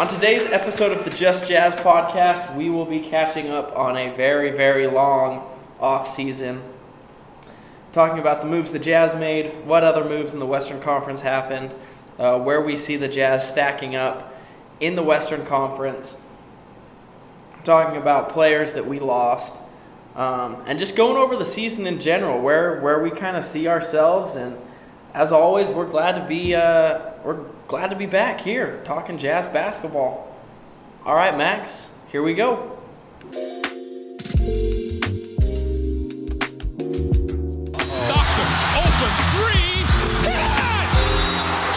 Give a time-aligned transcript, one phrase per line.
[0.00, 4.08] On today's episode of the Just Jazz podcast, we will be catching up on a
[4.16, 5.46] very, very long
[5.78, 6.62] off season.
[7.92, 11.74] Talking about the moves the Jazz made, what other moves in the Western Conference happened,
[12.18, 14.34] uh, where we see the Jazz stacking up
[14.80, 16.16] in the Western Conference.
[17.64, 19.54] Talking about players that we lost,
[20.16, 23.68] um, and just going over the season in general, where where we kind of see
[23.68, 24.34] ourselves.
[24.34, 24.56] And
[25.14, 29.48] as always, we're glad to be uh, we're glad to be back here talking Jazz
[29.48, 30.34] basketball.
[31.04, 32.78] All right, Max, here we go.
[38.10, 39.82] Stockton, open three.
[40.22, 40.88] Good!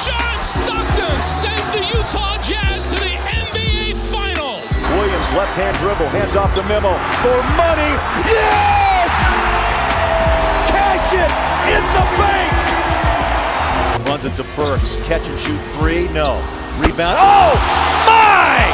[0.06, 4.70] John Stockton sends the Utah Jazz to the NBA Finals.
[4.92, 6.94] Williams, left hand dribble, hands off to Memo
[7.24, 7.94] for money.
[8.30, 9.10] Yes!
[10.70, 11.32] Cash it
[11.76, 12.63] in the bank.
[14.14, 14.96] Runs it to Burks.
[15.08, 16.08] Catch and shoot three.
[16.10, 16.36] No.
[16.78, 17.18] Rebound.
[17.20, 17.56] Oh,
[18.06, 18.70] my!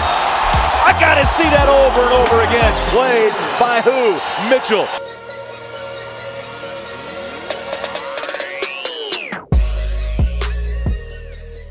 [0.84, 2.70] I got to see that over and over again.
[2.70, 4.20] It's played by who?
[4.50, 4.86] Mitchell.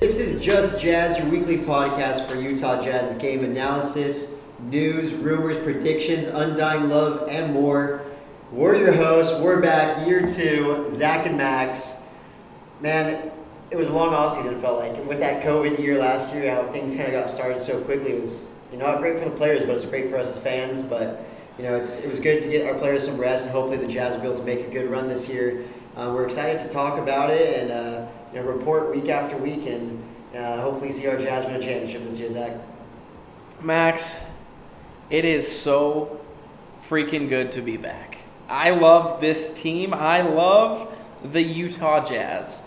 [0.00, 6.26] This is Just Jazz, your weekly podcast for Utah Jazz game analysis, news, rumors, predictions,
[6.26, 8.00] undying love, and more.
[8.50, 9.38] We're your hosts.
[9.38, 11.96] We're back, year two, Zach and Max.
[12.80, 13.32] Man,
[13.70, 15.04] it was a long offseason, it felt like.
[15.06, 18.20] With that COVID year last year, how things kind of got started so quickly, it
[18.20, 20.42] was you know not great for the players, but it was great for us as
[20.42, 20.82] fans.
[20.82, 21.24] But
[21.58, 23.86] you know, it's, it was good to get our players some rest, and hopefully the
[23.86, 25.64] Jazz will be able to make a good run this year.
[25.96, 29.66] Uh, we're excited to talk about it and uh, you know, report week after week,
[29.66, 30.02] and
[30.34, 32.52] uh, hopefully see our Jazz win a championship this year, Zach.
[33.60, 34.20] Max,
[35.10, 36.20] it is so
[36.88, 38.18] freaking good to be back.
[38.48, 39.92] I love this team.
[39.92, 42.62] I love the Utah Jazz.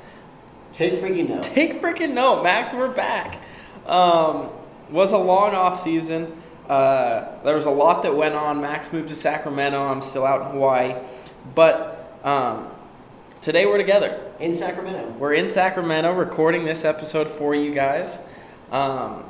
[0.72, 1.44] Take freaking note.
[1.44, 2.74] Take freaking note, Max.
[2.74, 3.42] We're back.
[3.86, 4.50] Um,
[4.90, 6.42] was a long off season.
[6.70, 8.62] Uh, there was a lot that went on.
[8.62, 9.86] Max moved to Sacramento.
[9.86, 10.96] I'm still out in Hawaii,
[11.54, 12.70] but um,
[13.42, 14.32] today we're together.
[14.40, 15.10] In Sacramento.
[15.20, 18.20] We're in Sacramento recording this episode for you guys.
[18.72, 19.26] Um,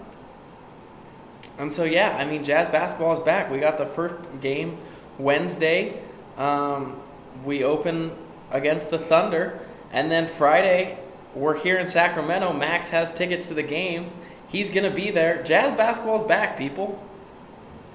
[1.58, 3.50] and so, yeah, I mean, Jazz basketball is back.
[3.52, 4.78] We got the first game
[5.18, 6.02] Wednesday.
[6.38, 7.02] Um,
[7.44, 8.12] we open
[8.52, 9.60] against the Thunder.
[9.92, 10.98] And then Friday,
[11.34, 12.54] we're here in Sacramento.
[12.54, 14.12] Max has tickets to the games.
[14.48, 15.44] He's going to be there.
[15.44, 17.02] Jazz basketball is back, people.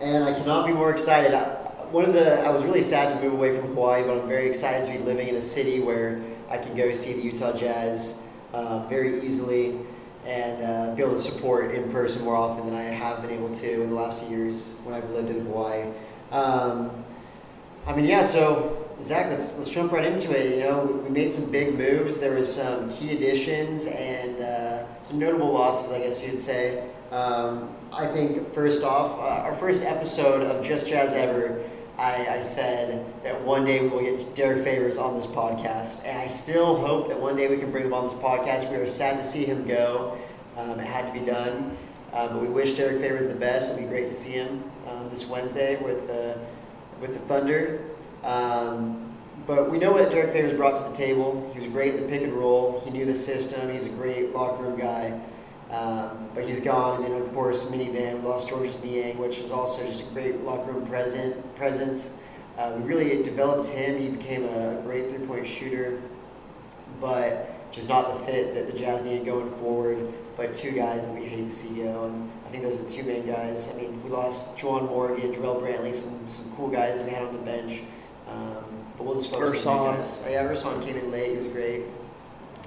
[0.00, 1.34] And I cannot be more excited.
[1.34, 1.44] I,
[1.90, 4.46] one of the I was really sad to move away from Hawaii, but I'm very
[4.46, 6.20] excited to be living in a city where
[6.50, 8.16] I can go see the Utah Jazz
[8.52, 9.78] uh, very easily
[10.24, 13.54] and uh, be able to support in person more often than I have been able
[13.54, 15.92] to in the last few years when I've lived in Hawaii.
[16.32, 17.04] Um,
[17.86, 18.22] I mean, yeah.
[18.22, 20.54] So Zach, let's let's jump right into it.
[20.54, 22.18] You know, we made some big moves.
[22.18, 26.88] There was some key additions and uh, some notable losses, I guess you'd say.
[27.10, 31.62] Um, I think first off, uh, our first episode of Just Jazz Ever,
[31.98, 36.18] I, I said that one day we will get Derrick Favors on this podcast, and
[36.18, 38.70] I still hope that one day we can bring him on this podcast.
[38.70, 40.18] We are sad to see him go.
[40.56, 41.76] Um, it had to be done,
[42.14, 43.70] uh, but we wish Derrick Favors the best.
[43.72, 46.38] It'll be great to see him um, this Wednesday with uh,
[46.98, 47.82] with the Thunder.
[48.22, 49.02] Um,
[49.46, 51.48] but we know what Derrick Favors brought to the table.
[51.52, 52.80] He was great at the pick and roll.
[52.84, 53.70] He knew the system.
[53.70, 55.20] He's a great locker room guy.
[55.70, 58.20] Um, but he's gone, and then of course minivan.
[58.20, 62.10] We lost Georges Niang, which is also just a great locker room present presence.
[62.56, 63.98] Uh, we really developed him.
[63.98, 66.00] He became a great three point shooter,
[67.00, 70.12] but just not the fit that the Jazz needed going forward.
[70.36, 72.90] But two guys that we hate to see go, and I think those are the
[72.90, 73.68] two main guys.
[73.68, 77.22] I mean, we lost Juwan Morgan, Jarrell Brantley, some some cool guys that we had
[77.22, 77.82] on the bench.
[78.26, 78.64] Um,
[78.96, 79.96] but we'll just focus on the Ersan.
[79.96, 80.20] guys.
[80.24, 81.30] Oh, yeah, Ersan came in late.
[81.30, 81.82] He was great.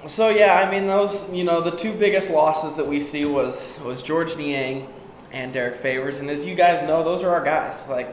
[0.06, 3.78] So yeah, I mean those you know the two biggest losses that we see was
[3.84, 4.88] was Georges Niang
[5.30, 7.86] and Derrick Favors, and as you guys know, those are our guys.
[7.86, 8.08] Like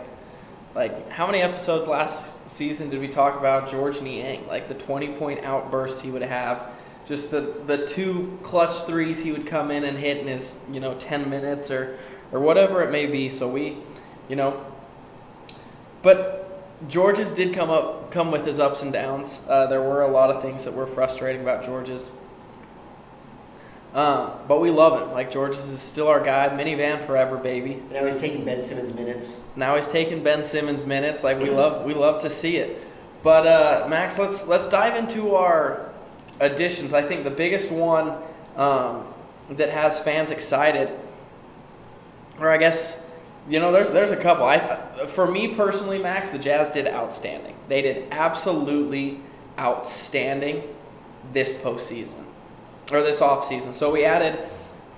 [0.75, 4.45] like how many episodes last season did we talk about Georges Niang?
[4.47, 6.71] Like the twenty point outbursts he would have,
[7.07, 10.81] just the the two clutch threes he would come in and hit in his you
[10.81, 11.97] know ten minutes or
[12.33, 13.29] or whatever it may be.
[13.29, 13.77] So we,
[14.27, 14.65] you know,
[16.01, 16.46] but
[16.87, 19.41] George's did come up come with his ups and downs.
[19.47, 22.09] Uh, there were a lot of things that were frustrating about George's.
[23.93, 25.11] Um, but we love him.
[25.11, 26.49] Like George's is still our guy.
[26.49, 27.81] Minivan forever, baby.
[27.91, 29.39] Now he's taking Ben Simmons minutes.
[29.55, 31.23] Now he's taking Ben Simmons minutes.
[31.23, 32.79] Like we love we love to see it.
[33.23, 35.89] But uh, Max, let's let's dive into our
[36.39, 36.93] additions.
[36.93, 38.15] I think the biggest one
[38.55, 39.03] um,
[39.49, 40.91] that has fans excited,
[42.39, 43.01] or I guess
[43.49, 44.45] you know, there's there's a couple.
[44.45, 44.59] I
[45.07, 47.55] for me personally, Max, the Jazz did outstanding.
[47.67, 49.19] They did absolutely
[49.57, 50.63] outstanding
[51.33, 52.23] this postseason
[52.91, 53.73] or this offseason.
[53.73, 54.39] So we added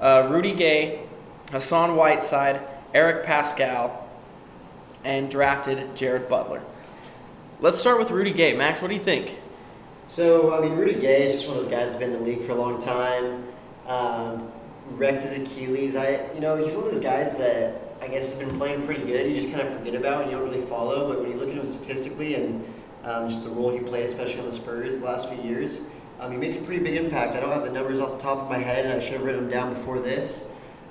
[0.01, 1.04] uh, Rudy Gay
[1.51, 2.62] Hassan Whiteside,
[2.94, 3.92] Eric Paschall,
[5.04, 6.62] and drafted Jared Butler.
[7.60, 8.56] Let's start with Rudy Gay.
[8.56, 9.40] Max, what do you think?
[10.07, 12.25] So, I mean, Rudy Gay is just one of those guys that's been in the
[12.25, 13.45] league for a long time.
[13.86, 14.52] Um,
[14.92, 15.95] wrecked his Achilles.
[15.95, 19.04] I, you know, he's one of those guys that I guess has been playing pretty
[19.04, 19.28] good.
[19.28, 20.24] You just kind of forget about.
[20.24, 22.66] And you don't really follow, but when you look at him statistically and
[23.04, 25.81] um, just the role he played, especially on the Spurs the last few years,
[26.19, 27.36] um, he makes a pretty big impact.
[27.36, 29.24] I don't have the numbers off the top of my head, and I should have
[29.24, 30.44] written them down before this.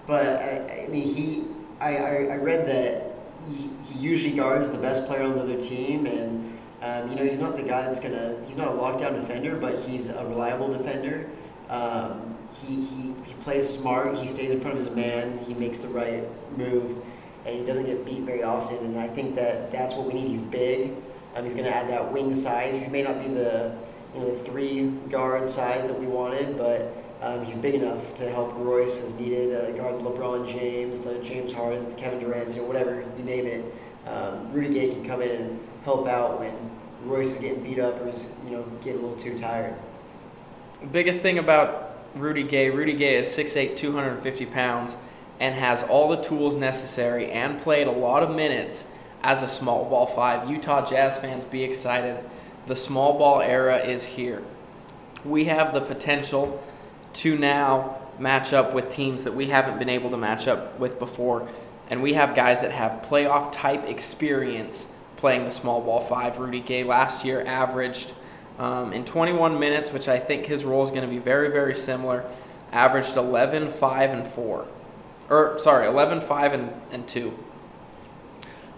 [0.07, 1.45] But I, I mean, he,
[1.81, 3.15] I, I, I read that
[3.51, 7.25] he, he usually guards the best player on the other team, and um, you know,
[7.25, 8.37] he's not the guy that's gonna.
[8.47, 11.29] He's not a lockdown defender, but he's a reliable defender.
[11.69, 14.17] Um, he, he, he plays smart.
[14.17, 15.39] He stays in front of his man.
[15.47, 16.25] He makes the right
[16.57, 17.03] move,
[17.47, 18.79] and he doesn't get beat very often.
[18.79, 20.29] And I think that that's what we need.
[20.29, 20.95] He's big.
[21.35, 22.85] Um, he's going to add that wing size.
[22.85, 23.77] He may not be the
[24.15, 28.53] you know three guard size that we wanted, but um, he's big enough to help
[28.57, 29.55] Royce as needed.
[29.55, 33.25] Uh, guard the LeBron James, the James Hardens, the Kevin Durant's, you know whatever you
[33.25, 33.75] name it.
[34.07, 36.53] Um, Rudy Gay can come in and help out when
[37.05, 39.75] Royce is getting beat up or is you know getting a little too tired.
[40.81, 44.97] The biggest thing about Rudy Gay Rudy Gay is 6'8, 250 pounds,
[45.41, 48.87] and has all the tools necessary and played a lot of minutes
[49.23, 50.49] as a small ball five.
[50.51, 52.25] Utah Jazz fans, be excited.
[52.67, 54.43] The small ball era is here.
[55.25, 56.63] We have the potential
[57.15, 60.99] to now match up with teams that we haven't been able to match up with
[60.99, 61.49] before.
[61.91, 66.39] And we have guys that have playoff type experience playing the small ball five.
[66.39, 68.13] Rudy Gay last year averaged
[68.59, 71.75] um, in 21 minutes, which I think his role is going to be very, very
[71.75, 72.25] similar,
[72.73, 74.67] averaged 11, 5, and 4.
[75.31, 77.39] Or, sorry, 11, 5, and, and 2.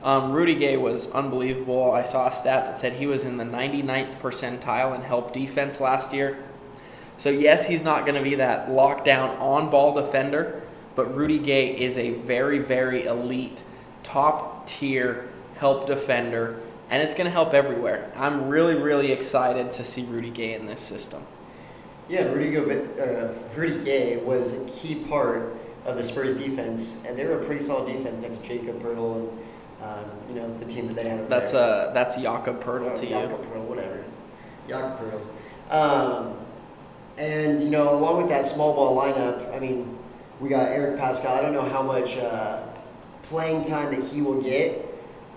[0.02, 1.92] Um, Rudy Gay was unbelievable.
[1.92, 5.80] I saw a stat that said he was in the 99th percentile in help defense
[5.80, 6.42] last year.
[7.18, 10.62] So, yes, he's not going to be that lockdown on ball defender,
[10.96, 13.62] but Rudy Gay is a very, very elite,
[14.02, 16.58] top tier help defender
[16.90, 18.10] and it's going to help everywhere.
[18.16, 21.24] I'm really, really excited to see Rudy Gay in this system.
[22.08, 22.64] Yeah, Rudy, Go-
[22.98, 25.56] uh, Rudy Gay was a key part
[25.86, 29.16] of the Spurs defense, and they were a pretty solid defense next to Jakob Poeltl
[29.28, 29.40] and
[29.82, 31.28] um, you know the team that they had.
[31.30, 31.88] That's there.
[31.88, 33.50] uh that's Jakob Poeltl Oh, to Jakob you.
[33.50, 34.04] Poeltl, whatever.
[34.68, 35.72] Jakob Poeltl.
[35.74, 36.36] Um,
[37.16, 39.96] and you know, along with that small ball lineup, I mean,
[40.40, 41.28] we got Eric Paschall.
[41.38, 42.62] I don't know how much uh,
[43.22, 44.84] playing time that he will get,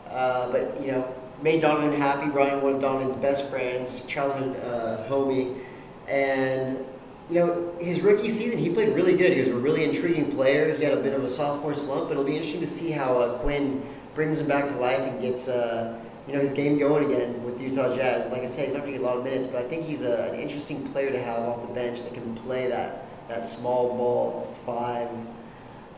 [0.09, 2.25] uh, but you know, made Donovan happy.
[2.25, 5.59] In one of Donovan's best friends, childhood uh, homie,
[6.07, 6.83] and
[7.29, 9.33] you know, his rookie season, he played really good.
[9.33, 10.73] He was a really intriguing player.
[10.75, 13.17] He had a bit of a sophomore slump, but it'll be interesting to see how
[13.17, 13.85] uh, Quin
[14.15, 17.57] brings him back to life and gets uh, you know his game going again with
[17.57, 18.31] the Utah Jazz.
[18.31, 19.83] Like I say, he's not going to get a lot of minutes, but I think
[19.83, 23.43] he's a, an interesting player to have off the bench that can play that that
[23.43, 25.09] small ball five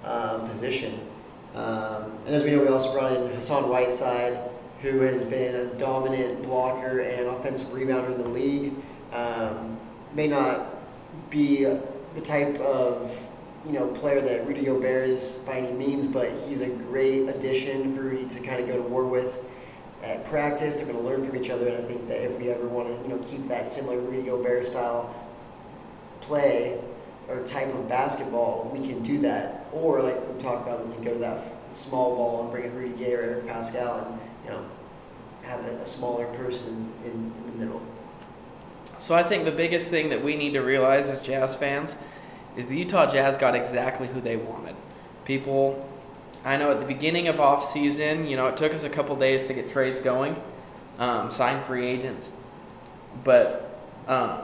[0.04, 1.00] uh, position.
[1.54, 4.38] Um, and as we know, we also brought in Hassan Whiteside,
[4.82, 8.74] who has been a dominant blocker and offensive rebounder in the league.
[9.12, 9.80] Um,
[10.14, 10.68] may not
[11.30, 13.30] be the type of
[13.66, 17.96] you know player that Rudy Gobert is by any means, but he's a great addition
[17.96, 19.40] for Rudy to kind of go to war with
[20.04, 20.76] at practice.
[20.76, 22.88] They're going to learn from each other, and I think that if we ever want
[22.88, 25.14] to you know keep that similar Rudy Gobert style
[26.22, 26.80] play
[27.28, 29.66] or type of basketball, we can do that.
[29.72, 31.42] Or like we talked about, we can go to that
[31.72, 34.66] small ball and bring in Rudy Gay or Eric Paschall, and you know
[35.42, 37.82] have a, a smaller person in, in the middle.
[39.00, 41.96] So I think the biggest thing that we need to realize as Jazz fans
[42.56, 44.76] is the Utah Jazz got exactly who they wanted.
[45.26, 45.88] People,
[46.44, 49.16] I know at the beginning of off season, you know, it took us a couple
[49.16, 50.42] days to get trades going,
[50.98, 52.32] um, sign free agents,
[53.24, 54.40] but um,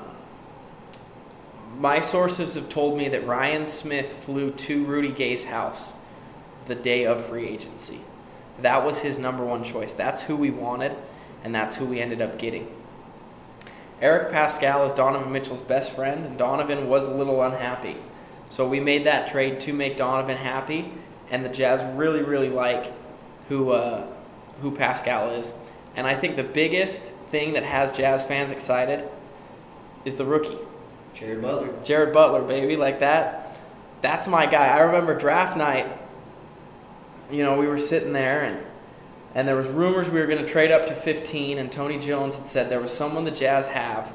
[1.77, 5.93] my sources have told me that Ryan Smith flew to Rudy Gay's house
[6.67, 8.01] the day of free agency.
[8.61, 9.93] That was his number one choice.
[9.93, 10.95] That's who we wanted,
[11.43, 12.67] and that's who we ended up getting.
[14.01, 17.97] Eric Paschall is Donovan Mitchell's best friend, and Donovan was a little unhappy.
[18.49, 20.91] So we made that trade to make Donovan happy,
[21.29, 22.91] and the Jazz really, really like
[23.47, 24.07] who uh,
[24.61, 25.53] who Paschall is.
[25.95, 29.07] And I think the biggest thing that has Jazz fans excited
[30.03, 30.57] is the rookie,
[31.13, 31.73] Jared Butler.
[31.83, 33.57] Jared Butler, baby, like that.
[34.01, 34.67] That's my guy.
[34.67, 35.85] I remember draft night.
[37.31, 38.65] You know, we were sitting there and
[39.33, 42.38] and there was rumors we were going to trade up to 15 and Tony Jones
[42.38, 44.13] had said there was someone the Jazz have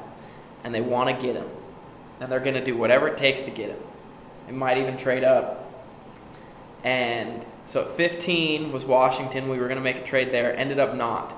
[0.63, 1.49] and they want to get him.
[2.19, 3.79] And they're going to do whatever it takes to get him.
[4.45, 5.71] They might even trade up.
[6.83, 9.49] And so at 15 was Washington.
[9.49, 10.55] We were going to make a trade there.
[10.55, 11.33] Ended up not.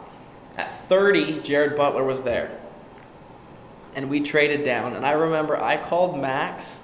[0.57, 2.59] At 30, Jared Butler was there.
[3.95, 4.93] And we traded down.
[4.93, 6.81] And I remember I called Max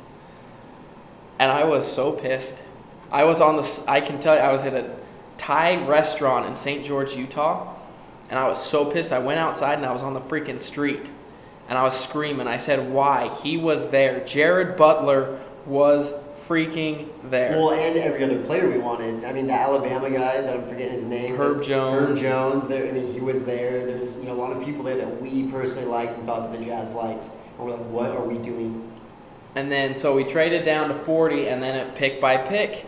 [1.39, 2.63] and I was so pissed.
[3.11, 3.83] I was on the.
[3.87, 4.89] I can tell you, I was at a
[5.37, 6.85] Thai restaurant in St.
[6.85, 7.73] George, Utah,
[8.29, 9.11] and I was so pissed.
[9.11, 11.09] I went outside and I was on the freaking street,
[11.69, 12.47] and I was screaming.
[12.47, 13.29] I said, "Why?
[13.43, 14.25] He was there.
[14.25, 16.13] Jared Butler was
[16.47, 19.23] freaking there." Well, and every other player we wanted.
[19.23, 21.35] I mean, the Alabama guy that I'm forgetting his name.
[21.35, 22.21] Herb Jones.
[22.21, 22.67] Herb Jones.
[22.67, 23.85] There, I mean, he was there.
[23.85, 26.57] There's you know a lot of people there that we personally liked and thought that
[26.57, 28.91] the Jazz liked, and we're like, what are we doing?
[29.55, 32.85] And then so we traded down to 40 and then it pick by pick.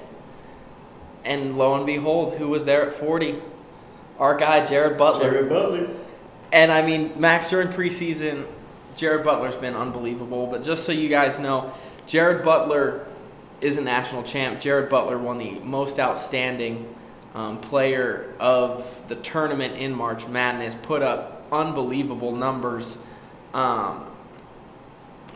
[1.23, 3.35] And lo and behold, who was there at 40?
[4.19, 5.31] Our guy, Jared Butler.
[5.31, 5.89] Jared Butler.
[6.51, 8.45] And I mean, Max, during preseason,
[8.95, 10.47] Jared Butler's been unbelievable.
[10.47, 11.73] But just so you guys know,
[12.07, 13.05] Jared Butler
[13.61, 14.59] is a national champ.
[14.59, 16.93] Jared Butler won the most outstanding
[17.35, 22.97] um, player of the tournament in March Madness, put up unbelievable numbers.
[23.53, 24.05] Um,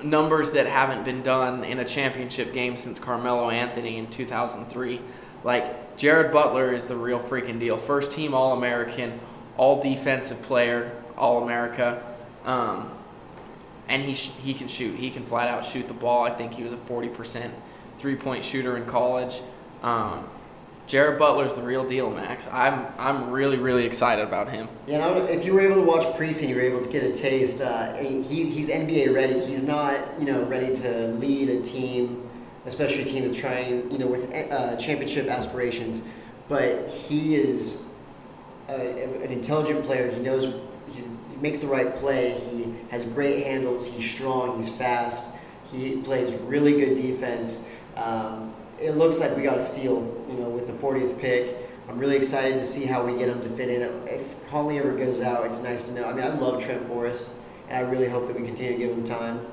[0.03, 4.99] numbers that haven't been done in a championship game since Carmelo Anthony in 2003.
[5.43, 7.77] Like, Jared Butler is the real freaking deal.
[7.77, 9.19] First team All American,
[9.57, 12.03] all defensive player, All America.
[12.45, 12.91] Um,
[13.87, 14.97] and he, sh- he can shoot.
[14.97, 16.23] He can flat out shoot the ball.
[16.23, 17.51] I think he was a 40%
[17.97, 19.41] three point shooter in college.
[19.83, 20.27] Um,
[20.87, 22.47] Jared Butler's the real deal, Max.
[22.51, 24.67] I'm, I'm really, really excited about him.
[24.87, 27.61] Yeah, if you were able to watch preseason, you were able to get a taste.
[27.61, 29.39] Uh, he, he's NBA ready.
[29.39, 32.29] He's not, you know, ready to lead a team,
[32.65, 36.01] especially a team that's trying, you know, with uh, championship aspirations.
[36.47, 37.81] But he is
[38.69, 40.09] a, an intelligent player.
[40.09, 40.53] He knows
[40.93, 42.31] he makes the right play.
[42.31, 43.87] He has great handles.
[43.87, 44.57] He's strong.
[44.57, 45.25] He's fast.
[45.71, 47.59] He plays really good defense.
[47.95, 51.55] Um, it looks like we got a steal, you know, with the 40th pick.
[51.87, 53.81] I'm really excited to see how we get him to fit in.
[54.07, 56.05] If Conley ever goes out, it's nice to know.
[56.05, 57.31] I mean, I love Trent Forrest,
[57.67, 59.45] and I really hope that we continue to give him time.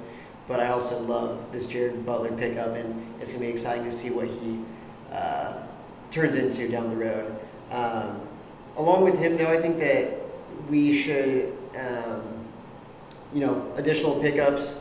[0.49, 3.91] But I also love this Jared Butler pickup, and it's going to be exciting to
[3.91, 4.59] see what he
[5.13, 5.59] uh,
[6.11, 7.39] turns into down the road.
[7.71, 8.27] Um,
[8.77, 10.19] along with him, though, I think that
[10.71, 12.23] we should, um,
[13.35, 14.81] you know, additional pickups.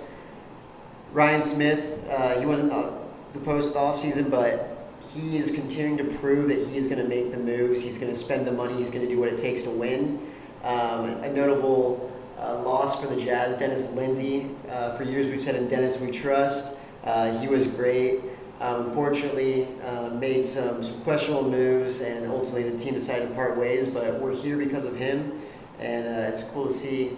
[1.12, 6.48] Ryan Smith, uh, he wasn't the post off season, but he is continuing to prove
[6.48, 7.84] that he is going to make the moves.
[7.84, 8.74] He's going to spend the money.
[8.74, 10.26] He's going to do what it takes to win.
[10.64, 14.52] Um, a notable uh, loss for the Jazz, Dennis Lindsey.
[14.70, 16.74] Uh, for years, we've said in Dennis we trust.
[17.04, 18.22] Uh, he was great.
[18.60, 23.56] Um, unfortunately, uh, made some, some questionable moves, and ultimately the team decided to part
[23.56, 23.88] ways.
[23.88, 25.40] But we're here because of him,
[25.80, 27.16] and uh, it's cool to see,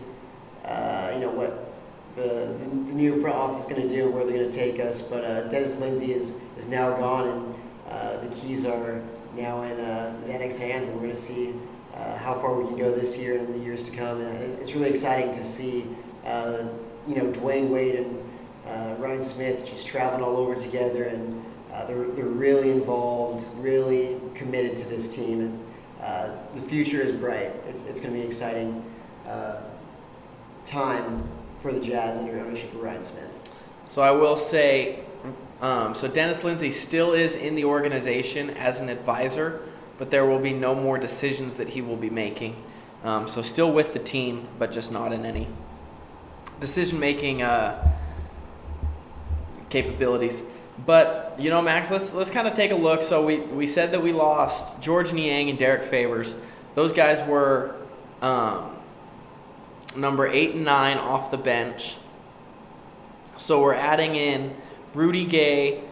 [0.65, 1.73] uh, you know, what
[2.15, 4.79] the, the, new front office is going to do and where they're going to take
[4.79, 5.01] us.
[5.01, 9.01] But Dennis Lindsey is, is now gone, and the keys are
[9.35, 11.53] now in uh, Zanik's hands, and we're going to see
[11.99, 14.21] uh, how far we can go this year and in the years to come.
[14.21, 15.85] And it's really exciting to see,
[16.25, 16.65] uh,
[17.07, 18.31] you know, Dwyane Wade and
[18.65, 24.19] uh, Ryan Smith just traveling all over together, and uh, they're, they're really involved, really
[24.35, 25.65] committed to this team, and
[26.01, 27.51] uh, the future is bright.
[27.67, 28.83] It's, it's going to be exciting
[29.27, 29.61] uh,
[30.65, 31.27] time
[31.59, 33.53] for the Jazz under ownership of Ryan Smith.
[33.89, 34.99] So I will say,
[35.61, 39.67] um, so Dennis Lindsey still is in the organization as an advisor,
[39.99, 42.55] but there will be no more decisions that he will be making.
[43.03, 45.47] Um, so still with the team, but just not in any
[46.59, 47.95] decision making uh,
[49.69, 50.41] capabilities.
[50.85, 53.03] But you know, Max, let's let's kind of take a look.
[53.03, 56.35] So we, we said that we lost Georges Niang and Derrick Favors.
[56.75, 57.75] Those guys were
[58.21, 58.75] um,
[59.95, 61.97] number eight and nine off the bench.
[63.35, 64.55] So we're adding in
[64.93, 65.83] Rudy Gay,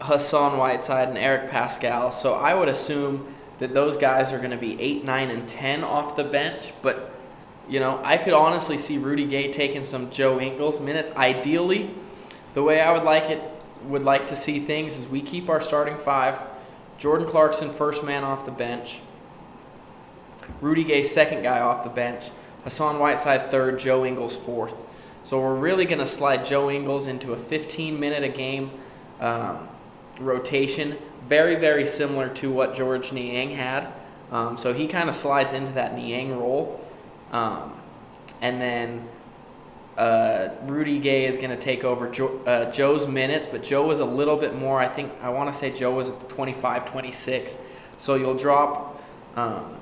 [0.00, 2.12] Hassan Whiteside, and Eric Paschall.
[2.12, 5.84] So I would assume that those guys are going to be 8, 9, and 10
[5.84, 6.72] off the bench.
[6.82, 7.12] But,
[7.68, 11.10] you know, I could honestly see Rudy Gay taking some Joe Ingles minutes.
[11.12, 11.90] Ideally,
[12.54, 13.42] the way I would like it,
[13.84, 16.38] would like to see things is we keep our starting five.
[16.98, 19.00] Jordan Clarkson, first man off the bench.
[20.60, 22.30] Rudy Gay, second guy off the bench.
[22.64, 23.78] Hassan Whiteside, third.
[23.78, 24.74] Joe Ingles, fourth.
[25.22, 28.70] So we're really going to slide Joe Ingles into a 15 minute a game
[29.20, 29.68] um,
[30.18, 33.88] rotation, very, very similar to what Georges Niang had.
[34.30, 36.84] Um, so he kind of slides into that Niang role.
[37.32, 37.72] Um,
[38.40, 39.08] and then
[39.96, 44.00] uh, Rudy Gay is going to take over jo- uh, Joe's minutes, but Joe was
[44.00, 44.80] a little bit more.
[44.80, 47.58] I think, I want to say Joe was 25, 26.
[47.98, 49.02] So you'll drop.
[49.36, 49.76] Um,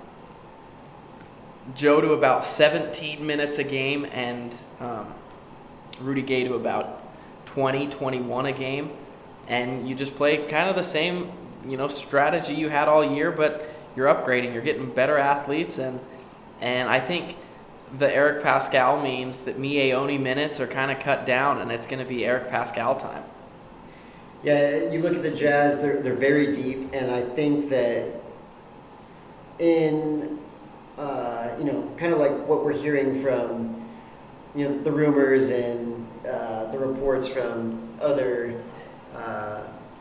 [1.75, 5.15] Joe to about 17 minutes a game and um,
[6.01, 7.01] Rudy Gay to about
[7.47, 8.91] 20, 21 a game.
[9.49, 11.31] And you just play kind of the same,
[11.67, 14.53] you know, strategy you had all year, but you're upgrading.
[14.53, 15.79] You're getting better athletes.
[15.79, 16.01] And,
[16.61, 17.37] and I think
[17.99, 21.87] the Eric Paschall means that Miye Oni minutes are kind of cut down and it's
[21.87, 23.25] going to be Eric Paschall time.
[24.43, 28.09] Yeah, you look at the Jazz; they're they're very deep, and I think that
[29.61, 30.41] in
[30.99, 33.87] uh, you know, kind of like what we're hearing from
[34.55, 38.63] you know the rumors and uh, the reports from other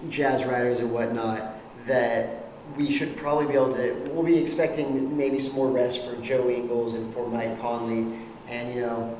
[0.10, 1.56] jazz writers and whatnot,
[1.86, 2.46] that
[2.78, 3.94] we should probably be able to.
[4.12, 8.18] We'll be expecting maybe some more rest for Joe Ingles and for Mike Conley,
[8.48, 9.18] and you know,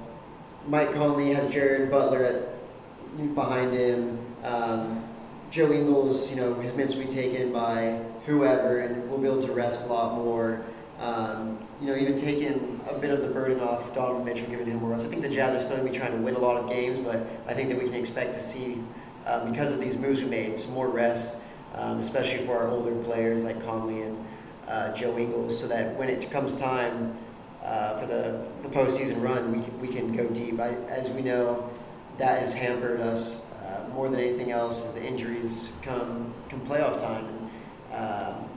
[0.68, 4.20] Mike Conley has Jared Butler at, behind him.
[4.44, 5.04] Um,
[5.50, 9.42] Joe Ingles, you know, his minutes will be taken by whoever, and we'll be able
[9.42, 10.62] to rest a lot more.
[11.00, 14.78] Um, you know, even taking a bit of the burden off Donovan Mitchell, giving him
[14.78, 15.08] more rest.
[15.08, 16.70] I think the Jazz are still going to be trying to win a lot of
[16.70, 18.82] games, but I think that we can expect to see,
[19.26, 21.36] um, because of these moves we made, some more rest,
[21.76, 24.26] um, especially for our older players like Conley and
[24.68, 27.16] uh, Joe Ingles, so that when it comes time
[27.64, 30.60] uh, for the, the postseason run, we can, we can go deep.
[30.60, 31.70] I, as we know,
[32.18, 36.98] that has hampered us uh, more than anything else as the injuries come, come playoff
[37.00, 37.26] time.
[37.26, 37.50] And,
[37.94, 38.50] um,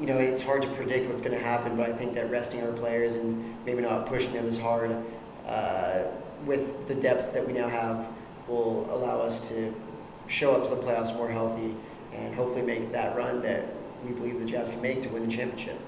[0.00, 2.62] you know, it's hard to predict what's going to happen, but I think that resting
[2.62, 4.96] our players and maybe not pushing them as hard
[5.46, 6.04] uh,
[6.46, 8.10] with the depth that we now have
[8.48, 9.74] will allow us to
[10.30, 11.74] show up to the playoffs more healthy
[12.12, 13.66] and hopefully make that run that
[14.04, 15.78] we believe the Jazz can make to win the championship.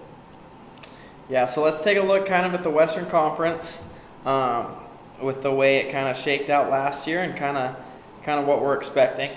[1.28, 3.80] Yeah, so let's take a look kind of at the Western Conference
[4.24, 4.74] um,
[5.20, 7.76] with the way it kind of shaked out last year and kind of
[8.24, 9.30] kind of what we're expecting.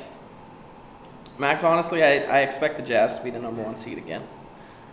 [1.38, 4.24] Max, honestly, I, I expect the Jazz to be the number one seed again.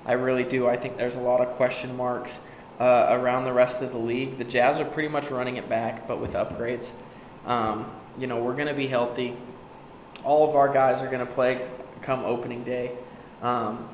[0.04, 0.66] I really do.
[0.66, 2.38] I think there's a lot of question marks
[2.80, 4.38] uh, around the rest of the league.
[4.38, 6.92] The Jazz are pretty much running it back, but with upgrades.
[7.46, 9.36] Um, you know, we're going to be healthy.
[10.24, 11.66] All of our guys are going to play
[12.02, 12.92] come opening day.
[13.42, 13.88] Um,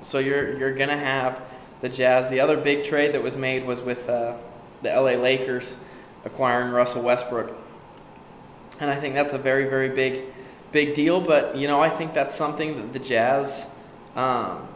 [0.00, 1.42] so you're you're going to have
[1.80, 2.30] the Jazz.
[2.30, 4.36] The other big trade that was made was with uh,
[4.82, 5.76] the LA Lakers
[6.24, 7.56] acquiring Russell Westbrook,
[8.80, 10.24] and I think that's a very very big
[10.72, 11.20] big deal.
[11.20, 13.66] But you know, I think that's something that the Jazz.
[14.16, 14.66] Um,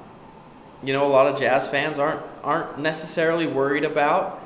[0.84, 4.42] you know, a lot of Jazz fans aren't aren't necessarily worried about.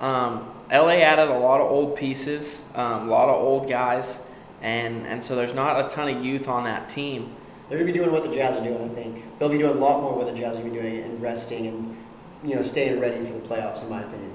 [0.00, 4.18] Um, LA added a lot of old pieces, um, a lot of old guys,
[4.62, 7.34] and and so there's not a ton of youth on that team.
[7.68, 8.82] They're gonna be doing what the Jazz are doing.
[8.82, 11.20] I think they'll be doing a lot more what the Jazz are be doing and
[11.20, 11.96] resting and
[12.42, 13.82] you know staying ready for the playoffs.
[13.82, 14.32] In my opinion,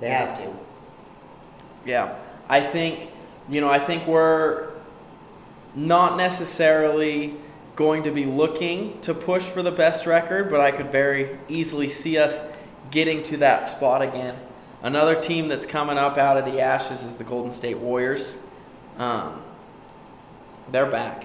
[0.00, 0.52] they have to.
[1.84, 2.16] Yeah,
[2.48, 3.10] I think
[3.48, 4.70] you know I think we're
[5.74, 7.36] not necessarily
[7.76, 11.88] going to be looking to push for the best record, but I could very easily
[11.88, 12.42] see us
[12.90, 14.36] getting to that spot again.
[14.82, 18.36] Another team that's coming up out of the ashes is the Golden State Warriors.
[18.96, 19.42] Um,
[20.70, 21.24] they're back.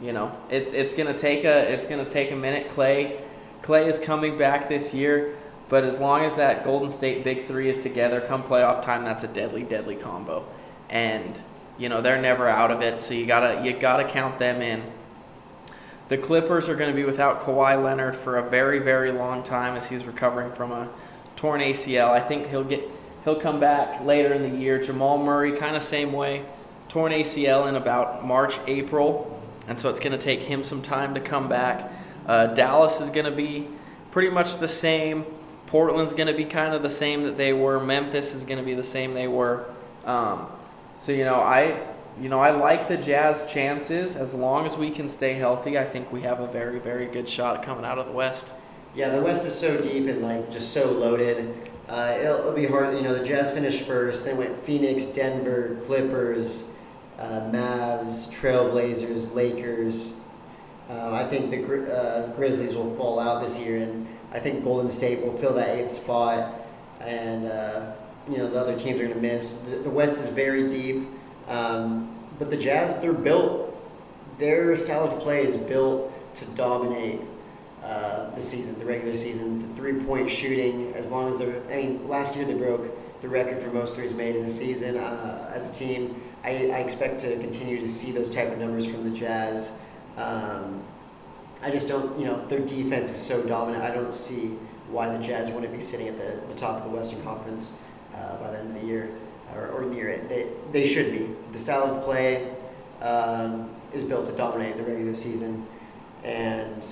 [0.00, 2.70] You know, it, it's gonna take a it's gonna take a minute.
[2.70, 3.20] Clay,
[3.62, 5.36] Clay is coming back this year,
[5.68, 9.22] but as long as that Golden State big three is together, come playoff time, that's
[9.22, 10.44] a deadly, deadly combo.
[10.90, 11.38] And
[11.78, 14.82] you know they're never out of it, so you gotta you gotta count them in.
[16.12, 19.78] The Clippers are going to be without Kawhi Leonard for a very, very long time
[19.78, 20.90] as he's recovering from a
[21.36, 22.10] torn ACL.
[22.10, 22.86] I think he'll get
[23.24, 24.78] he'll come back later in the year.
[24.78, 26.44] Jamal Murray, kind of same way,
[26.92, 31.14] torn ACL in about March, April, and so it's going to take him some time
[31.14, 31.90] to come back.
[32.26, 33.66] Uh, Dallas is going to be
[34.10, 35.24] pretty much the same.
[35.66, 37.82] Portland's going to be kind of the same that they were.
[37.82, 39.64] Memphis is going to be the same they were.
[40.04, 40.48] Um,
[40.98, 41.80] so you know, I
[42.20, 44.14] you know, I like the Jazz chances.
[44.14, 47.26] As long as we can stay healthy, I think we have a very, very good
[47.26, 48.52] shot coming out of the West.
[48.94, 51.54] Yeah, the West is so deep and like just so loaded.
[51.88, 52.94] Uh, it'll, it'll, be hard.
[52.94, 54.26] You know, the Jazz finished first.
[54.26, 56.68] Then went Phoenix, Denver, Clippers,
[57.22, 60.14] uh, Mavs, Trailblazers, Lakers.
[60.90, 64.88] Uh, I think the uh, Grizzlies will fall out this year, and I think Golden
[64.88, 66.60] State will fill that eighth spot.
[67.00, 67.92] And uh,
[68.28, 69.54] you know, the other teams are going to miss.
[69.54, 71.08] The, the West is very deep.
[71.48, 73.76] Um, but the Jazz, they're built,
[74.38, 77.20] their style of play is built to dominate
[77.84, 79.60] uh, the season, the regular season.
[79.60, 83.28] The three point shooting, as long as they're, I mean, last year they broke the
[83.28, 86.20] record for most threes made in a season uh, as a team.
[86.44, 89.72] I, I, expect to continue to see those type of numbers from the Jazz.
[90.16, 90.82] Um,
[91.62, 93.84] I just don't, you know, their defense is so dominant.
[93.84, 94.58] I don't see
[94.90, 97.70] why the Jazz wouldn't be sitting at the, the top of the Western Conference
[98.14, 99.10] uh, by the end of the year
[99.54, 100.28] or, or near it.
[100.28, 101.30] They, they should be.
[101.52, 102.52] The style of play
[103.00, 105.66] um, is built to dominate the regular season
[106.24, 106.84] and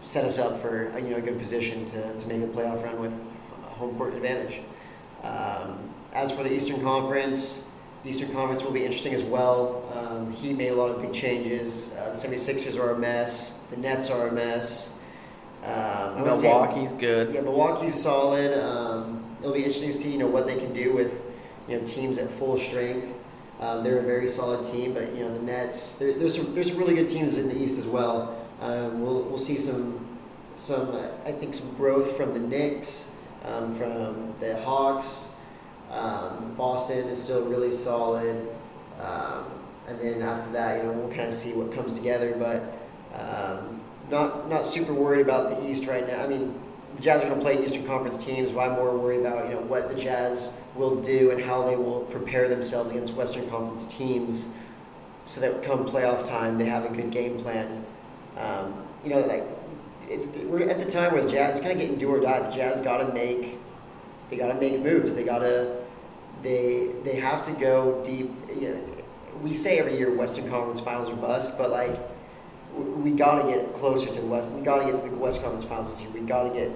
[0.00, 2.82] set us up for a, you know, a good position to, to make a playoff
[2.84, 3.18] run with
[3.62, 4.60] home court advantage.
[5.22, 5.78] Um,
[6.12, 7.64] as for the Eastern Conference,
[8.04, 9.82] the Eastern Conference will be interesting as well.
[9.94, 11.90] Um, he made a lot of big changes.
[11.96, 13.58] Uh, the 76ers are a mess.
[13.70, 14.90] The Nets are a mess.
[15.64, 17.34] Um, Milwaukee's say, good.
[17.34, 18.52] Yeah, Milwaukee's solid.
[18.62, 21.24] Um, it'll be interesting to see you know what they can do with
[21.66, 23.16] you know teams at full strength.
[23.60, 25.94] Um, they're a very solid team, but you know the Nets.
[25.94, 28.46] There, there's some there's some really good teams in the East as well.
[28.60, 30.18] Um, we'll we'll see some
[30.52, 33.08] some uh, I think some growth from the Knicks,
[33.44, 35.28] um, from the Hawks.
[35.94, 38.48] Um, Boston is still really solid,
[39.00, 39.46] um,
[39.86, 42.34] and then after that, you know, we'll kind of see what comes together.
[42.36, 42.76] But
[43.16, 43.80] um,
[44.10, 46.22] not not super worried about the East right now.
[46.22, 46.60] I mean,
[46.96, 49.52] the Jazz are going to play Eastern Conference teams, but I'm more worried about you
[49.52, 53.84] know what the Jazz will do and how they will prepare themselves against Western Conference
[53.84, 54.48] teams,
[55.22, 57.86] so that come playoff time they have a good game plan.
[58.36, 59.44] Um, you know, like
[60.08, 62.40] it's we're at the time where the Jazz kind of getting do or die.
[62.40, 63.58] The Jazz got to make
[64.28, 65.14] they got to make moves.
[65.14, 65.83] They got to
[66.44, 68.30] they they have to go deep.
[68.54, 68.86] You know,
[69.42, 71.98] we say every year Western Conference Finals are bust, but like
[72.76, 74.48] we got to get closer to the West.
[74.50, 76.10] We got to get to the West Conference Finals this year.
[76.12, 76.70] We got to get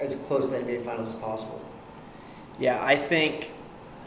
[0.00, 1.60] as close to the NBA Finals as possible.
[2.58, 3.50] Yeah, I think,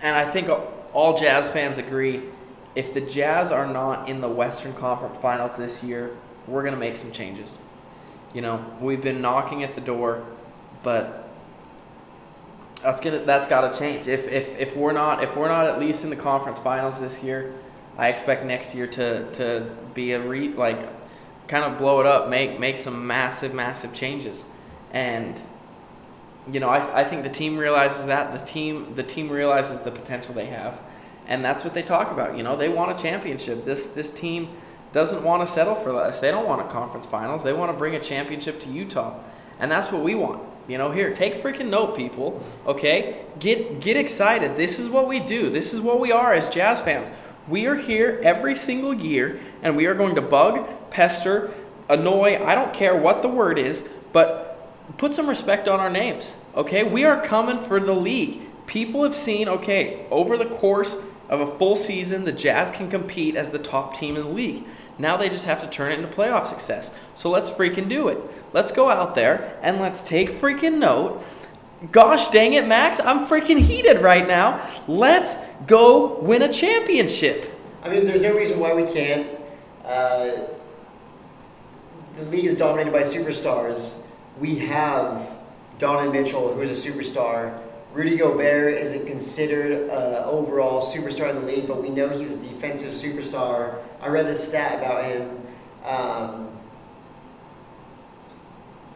[0.01, 0.49] and I think
[0.93, 2.23] all Jazz fans agree.
[2.75, 6.15] If the Jazz are not in the Western Conference Finals this year,
[6.47, 7.57] we're gonna make some changes.
[8.33, 10.25] You know, we've been knocking at the door,
[10.83, 11.30] but
[12.81, 14.07] that's gonna that's got to change.
[14.07, 17.23] If, if if we're not if we're not at least in the conference finals this
[17.23, 17.53] year,
[17.97, 20.79] I expect next year to to be a re like
[21.47, 24.45] kind of blow it up, make make some massive massive changes,
[24.91, 25.39] and
[26.51, 29.91] you know I, I think the team realizes that the team the team realizes the
[29.91, 30.79] potential they have,
[31.27, 32.35] and that's what they talk about.
[32.35, 33.65] You know they want a championship.
[33.65, 34.49] This this team
[34.91, 36.19] doesn't want to settle for less.
[36.19, 37.43] They don't want a conference finals.
[37.43, 39.19] They want to bring a championship to Utah,
[39.59, 40.50] and that's what we want.
[40.67, 42.43] You know, here, take freaking note, people.
[42.65, 44.55] Okay, get get excited.
[44.55, 45.49] This is what we do.
[45.49, 47.11] This is what we are as Jazz fans.
[47.47, 51.51] We are here every single year, and we are going to bug, pester,
[51.89, 52.43] annoy.
[52.43, 56.35] I don't care what the word is, but put some respect on our names.
[56.55, 58.41] Okay, we are coming for the league.
[58.67, 59.49] People have seen.
[59.49, 60.95] Okay, over the course
[61.27, 64.63] of a full season, the Jazz can compete as the top team in the league.
[65.01, 66.91] Now they just have to turn it into playoff success.
[67.15, 68.19] So let's freaking do it.
[68.53, 71.23] Let's go out there and let's take freaking note.
[71.91, 74.61] Gosh dang it, Max, I'm freaking heated right now.
[74.87, 77.51] Let's go win a championship.
[77.81, 79.27] I mean, there's no reason why we can't.
[79.83, 80.43] Uh,
[82.15, 83.95] the league is dominated by superstars.
[84.39, 85.35] We have
[85.79, 87.59] Donovan Mitchell, who's a superstar.
[87.93, 92.39] Rudy Gobert isn't considered an overall superstar in the league, but we know he's a
[92.39, 93.79] defensive superstar.
[93.99, 95.41] I read this stat about him.
[95.83, 96.49] Um,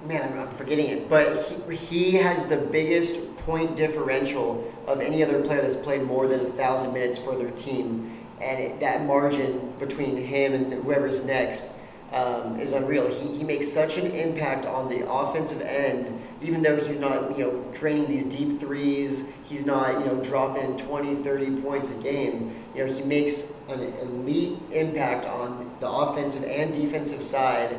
[0.06, 1.36] man, I'm, I'm, forgetting it, but
[1.70, 6.42] he, he has the biggest point differential of any other player that's played more than
[6.42, 11.70] a thousand minutes for their team, and it, that margin between him and whoever's next
[12.15, 13.08] um, is unreal.
[13.10, 17.43] He, he makes such an impact on the offensive end, even though he's not, you
[17.43, 22.56] know, draining these deep threes, he's not, you know, dropping 20, 30 points a game.
[22.73, 27.78] You know, he makes an elite impact on the offensive and defensive side.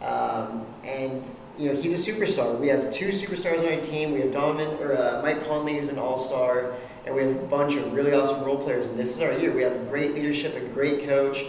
[0.00, 2.56] Um, and, you know, he's a superstar.
[2.56, 4.12] We have two superstars on our team.
[4.12, 6.72] We have Donovan, or uh, Mike Conley, who's an all-star,
[7.04, 8.86] and we have a bunch of really awesome role players.
[8.86, 9.52] And this is our year.
[9.52, 11.46] We have great leadership, a great coach.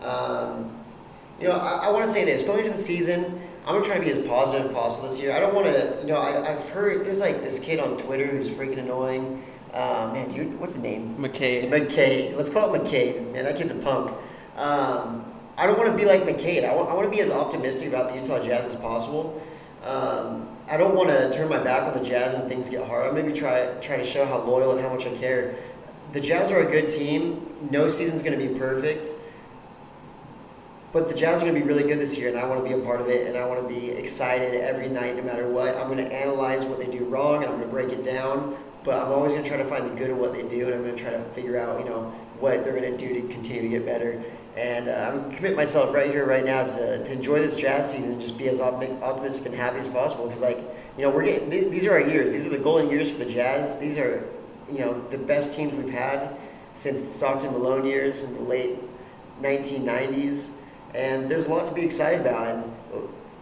[0.00, 0.81] Um,
[1.42, 3.40] you know, I, I want to say this going into the season.
[3.66, 5.32] I'm gonna try to be as positive as possible this year.
[5.32, 8.26] I don't want to, you know, I, have heard there's like this kid on Twitter
[8.26, 9.42] who's freaking annoying.
[9.72, 11.16] Uh, man, you, what's his name?
[11.16, 11.68] McCade.
[11.68, 12.36] McCade.
[12.36, 13.32] Let's call it McCade.
[13.32, 14.12] Man, that kid's a punk.
[14.56, 15.24] Um,
[15.56, 16.64] I don't want to be like McCade.
[16.64, 19.42] I want, I want to be as optimistic about the Utah Jazz as possible.
[19.82, 23.06] Um, I don't want to turn my back on the Jazz when things get hard.
[23.06, 25.56] I'm maybe try try to show how loyal and how much I care.
[26.12, 27.68] The Jazz are a good team.
[27.70, 29.14] No season's going to be perfect.
[30.92, 32.68] But the Jazz are going to be really good this year, and I want to
[32.68, 35.48] be a part of it, and I want to be excited every night, no matter
[35.48, 35.74] what.
[35.78, 38.58] I'm going to analyze what they do wrong, and I'm going to break it down.
[38.84, 40.74] But I'm always going to try to find the good in what they do, and
[40.74, 43.26] I'm going to try to figure out, you know, what they're going to do to
[43.28, 44.22] continue to get better.
[44.54, 48.12] And uh, I'm commit myself right here, right now, to, to enjoy this Jazz season
[48.12, 50.26] and just be as optimistic and happy as possible.
[50.26, 50.58] Because, like,
[50.98, 52.34] you know, we're getting these are our years.
[52.34, 53.76] These are the golden years for the Jazz.
[53.78, 54.28] These are,
[54.70, 56.36] you know, the best teams we've had
[56.74, 58.78] since the Stockton Malone years in the late
[59.40, 60.50] 1990s
[60.94, 62.54] and there's a lot to be excited about.
[62.54, 62.72] And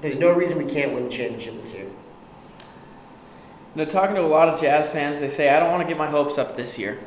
[0.00, 1.86] there's no reason we can't win the championship this year.
[3.74, 5.88] You know, talking to a lot of Jazz fans, they say I don't want to
[5.88, 6.98] get my hopes up this year.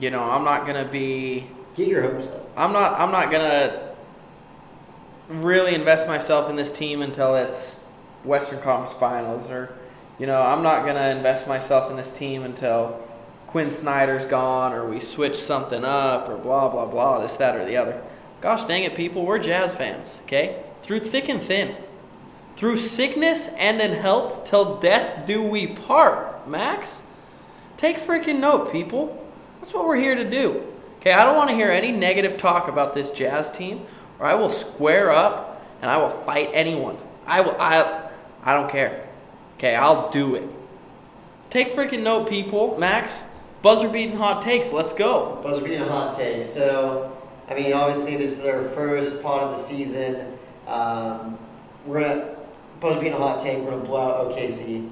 [0.00, 1.46] You know, I'm not gonna be.
[1.74, 2.48] Get your hopes up.
[2.56, 2.98] I'm not.
[2.98, 3.94] I'm not gonna
[5.28, 7.80] really invest myself in this team until it's
[8.24, 9.74] Western Conference Finals, or
[10.18, 13.00] you know, I'm not gonna invest myself in this team until
[13.46, 17.64] Quin Snyder's gone, or we switch something up, or blah blah blah, this that or
[17.64, 18.02] the other.
[18.46, 20.62] Gosh dang it, people, we're Jazz fans, okay?
[20.82, 21.74] Through thick and thin.
[22.54, 27.02] Through sickness and in health, till death do we part, Max.
[27.76, 29.20] Take freaking note, people.
[29.58, 30.62] That's what we're here to do.
[31.00, 33.84] Okay, I don't want to hear any negative talk about this Jazz team,
[34.20, 36.98] or I will square up and I will fight anyone.
[37.26, 37.56] I will.
[37.58, 38.10] I.
[38.44, 39.08] I don't care.
[39.58, 40.44] Okay, I'll do it.
[41.50, 42.78] Take freaking note, people.
[42.78, 43.24] Max,
[43.60, 44.72] buzzer beating hot takes.
[44.72, 45.40] Let's go.
[45.42, 46.46] Buzzer beating hot takes.
[46.46, 47.15] So,
[47.48, 50.36] I mean, obviously, this is our first part of the season.
[50.66, 51.38] Um,
[51.86, 53.58] we're gonna be in a hot take.
[53.58, 54.90] We're gonna blow out OKC.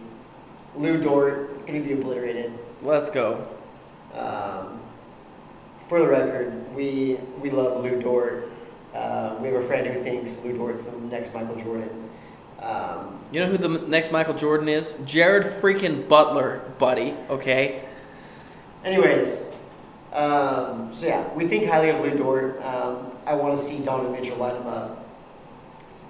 [0.77, 2.53] Lu Dort gonna be obliterated.
[2.83, 3.47] Let's go.
[4.13, 4.81] Um,
[5.79, 8.51] for the record, we we love Lu Dort.
[8.95, 12.09] Uh, we have a friend who thinks Lu Dort's the next Michael Jordan.
[12.63, 14.97] Um, You know who the next Michael Jordan is?
[15.05, 17.15] Jared freaking Butler, buddy.
[17.29, 17.83] Okay.
[18.85, 19.41] anyways,
[20.15, 22.61] um, so yeah, we think highly of Lu Dort.
[22.63, 25.01] Um, I want to see Donovan Mitchell line him up.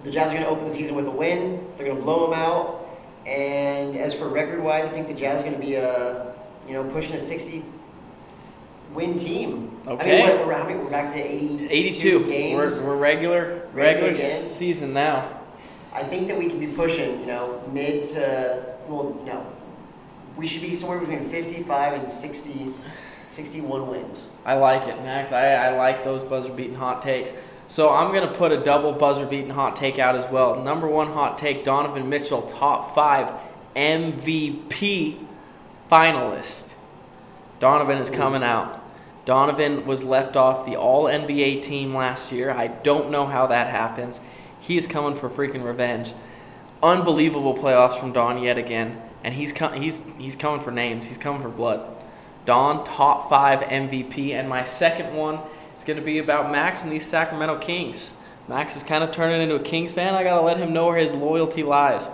[0.02, 1.66] The Jazz are going to open the season with a win.
[1.76, 2.80] They're going to blow him out.
[3.26, 6.34] And as for record-wise, I think the Jazz are going to be a,
[6.66, 7.64] you know, pushing a 60
[8.92, 9.80] win team.
[9.86, 10.18] I Okay.
[10.18, 12.26] mean, what, we're, how many, we're back to 82, 82.
[12.26, 12.82] games.
[12.82, 15.40] We're, we're regular, Regular regular season now.
[15.94, 19.46] I think that we could be pushing, you know, mid to, well, no.
[20.36, 22.74] We should be somewhere between 55 and 60,
[23.28, 24.28] 61 wins.
[24.44, 25.32] I like it, Max.
[25.32, 27.32] I, I like those buzzer beating hot takes.
[27.68, 30.62] So I'm going to put a double buzzer beating hot take out as well.
[30.62, 33.32] Number one hot take Donovan Mitchell, top five
[33.74, 35.18] MVP
[35.90, 36.74] finalist.
[37.60, 38.82] Donovan is coming out.
[39.24, 42.50] Donovan was left off the All NBA team last year.
[42.50, 44.20] I don't know how that happens.
[44.60, 46.12] He is coming for freaking revenge.
[46.82, 51.06] Unbelievable playoffs from Don yet again, and he's com- he's he's coming for names.
[51.06, 51.80] He's coming for blood.
[52.44, 55.40] Don, top five MVP, and my second one
[55.78, 58.12] is going to be about Max and these Sacramento Kings.
[58.48, 60.14] Max is kind of turning into a Kings fan.
[60.14, 62.08] I got to let him know where his loyalty lies.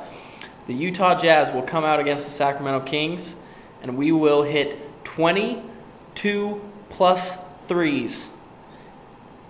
[0.68, 3.34] The Utah Jazz will come out against the Sacramento Kings,
[3.82, 8.30] and we will hit 22 plus threes.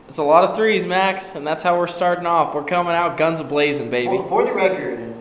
[0.08, 2.54] It's a lot of threes, Max, and that's how we're starting off.
[2.54, 4.16] We're coming out guns a blazing, baby.
[4.16, 5.14] For, for the record,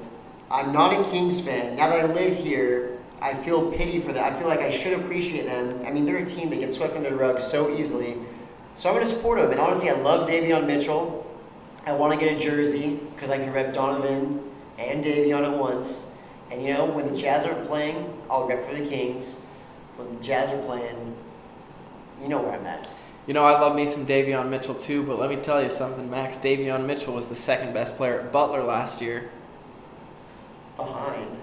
[0.49, 1.75] I'm not a Kings fan.
[1.75, 2.88] Now that I live here,
[3.21, 4.23] I feel pity for them.
[4.23, 5.81] I feel like I should appreciate them.
[5.85, 8.17] I mean, they're a team that gets swept under the rug so easily.
[8.75, 9.51] So I'm going to support them.
[9.51, 11.25] And honestly, I love Davion Mitchell.
[11.85, 14.41] I want to get a jersey because I can rep Donovan
[14.77, 16.07] and Davion at once.
[16.51, 19.39] And you know, when the Jazz aren't playing, I'll rep for the Kings.
[19.97, 21.15] When the Jazz are playing,
[22.21, 22.87] you know where I'm at.
[23.27, 26.09] You know, I love me some Davion Mitchell too, but let me tell you something,
[26.09, 26.39] Max.
[26.39, 29.29] Davion Mitchell was the second best player at Butler last year.
[30.75, 31.37] Behind.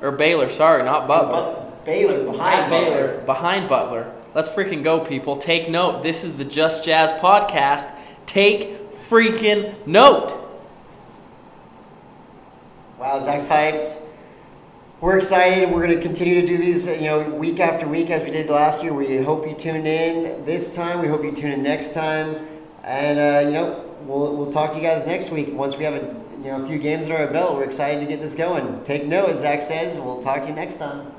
[0.00, 1.30] Or Baylor, sorry, not Butler.
[1.30, 3.08] But Baylor, behind Baylor.
[3.08, 4.14] Baylor, behind Butler.
[4.34, 5.36] Let's freaking go, people.
[5.36, 6.02] Take note.
[6.02, 7.92] This is the Just Jazz podcast.
[8.26, 10.34] Take freaking note.
[12.98, 14.00] Wow, Zach's hyped.
[15.00, 15.70] We're excited.
[15.70, 18.50] We're going to continue to do these, you know, week after week as we did
[18.50, 18.92] last year.
[18.92, 21.00] We hope you tune in this time.
[21.00, 22.46] We hope you tune in next time,
[22.84, 25.94] and uh, you know, we'll we'll talk to you guys next week once we have
[25.94, 27.56] a you know a few games under our belt.
[27.56, 28.82] We're excited to get this going.
[28.82, 30.00] Take note, as Zach says.
[30.00, 31.12] We'll talk to you next time.